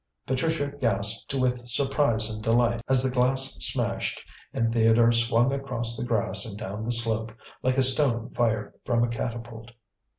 [0.25, 4.19] Patricia gasped with surprise and delight as the glass smashed
[4.51, 7.31] and Theodore swung across the grass and down the slope
[7.61, 9.73] like a stone fired from a catapult.